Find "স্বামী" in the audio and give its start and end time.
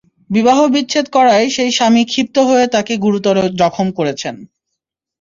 1.71-2.03